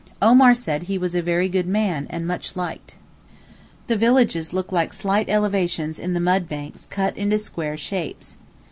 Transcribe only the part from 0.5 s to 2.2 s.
said he was a very good man